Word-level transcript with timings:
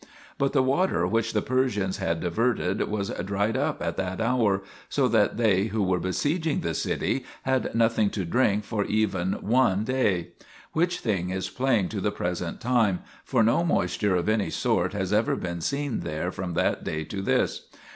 But 0.39 0.53
the 0.53 0.63
water 0.63 1.05
which 1.05 1.31
the 1.31 1.43
Persians 1.43 1.97
had 1.97 2.21
diverted 2.21 2.81
was 2.89 3.11
dried 3.23 3.55
up 3.55 3.83
at 3.83 3.97
that 3.97 4.19
hour, 4.19 4.63
so 4.89 5.07
that 5.07 5.37
they 5.37 5.65
who 5.65 5.83
were 5.83 5.99
besieging 5.99 6.61
the 6.61 6.73
city 6.73 7.23
had 7.43 7.75
nothing 7.75 8.09
to 8.17 8.25
drink 8.25 8.63
for 8.63 8.83
even 8.85 9.33
one 9.33 9.83
day; 9.83 10.29
which 10.73 11.01
thing 11.01 11.29
is 11.29 11.51
plain 11.51 11.87
to 11.89 12.01
the 12.01 12.09
present 12.11 12.59
time, 12.59 13.03
for 13.23 13.43
no 13.43 13.63
moisture 13.63 14.15
of 14.15 14.27
any 14.27 14.49
sort 14.49 14.93
has 14.93 15.13
ever 15.13 15.35
been 15.35 15.61
seen 15.61 15.99
there 15.99 16.31
from 16.31 16.55
that 16.55 16.83
day 16.83 17.03
to 17.03 17.21
this. 17.21 17.67